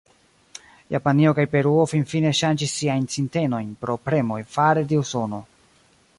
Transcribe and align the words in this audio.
Japanio 0.95 1.33
kaj 1.39 1.45
Peruo 1.51 1.83
finfine 1.91 2.31
ŝanĝis 2.39 2.73
siajn 2.79 3.07
sintenojn 3.17 3.69
pro 3.85 4.01
premoj 4.09 4.43
fare 4.57 4.89
de 4.93 5.01
Usono. 5.05 5.45